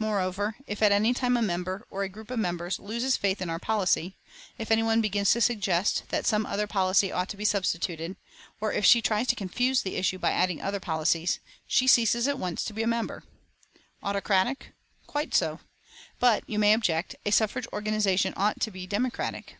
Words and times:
Moreover, 0.00 0.56
if 0.66 0.82
at 0.82 0.90
any 0.90 1.14
time 1.14 1.36
a 1.36 1.40
member, 1.42 1.86
or 1.90 2.02
a 2.02 2.08
group 2.08 2.32
of 2.32 2.40
members, 2.40 2.80
loses 2.80 3.16
faith 3.16 3.40
in 3.40 3.48
our 3.48 3.60
policy; 3.60 4.16
if 4.58 4.68
any 4.72 4.82
one 4.82 5.00
begins 5.00 5.30
to 5.30 5.40
suggest, 5.40 6.02
that 6.08 6.26
some 6.26 6.44
other 6.44 6.66
policy 6.66 7.12
ought 7.12 7.28
to 7.28 7.36
be 7.36 7.44
substituted, 7.44 8.16
or 8.60 8.72
if 8.72 8.84
she 8.84 9.00
tries 9.00 9.28
to 9.28 9.36
confuse 9.36 9.82
the 9.82 9.94
issue 9.94 10.18
by 10.18 10.32
adding 10.32 10.60
other 10.60 10.80
policies, 10.80 11.38
she 11.68 11.86
ceases 11.86 12.26
at 12.26 12.36
once 12.40 12.64
to 12.64 12.72
be 12.72 12.82
a 12.82 12.86
member. 12.88 13.22
Autocratic? 14.02 14.72
Quite 15.06 15.36
so. 15.36 15.60
But, 16.18 16.42
you 16.50 16.58
may 16.58 16.72
object, 16.72 17.14
a 17.24 17.30
suffrage 17.30 17.68
organisation 17.72 18.34
ought 18.36 18.58
to 18.62 18.72
be 18.72 18.88
democratic. 18.88 19.54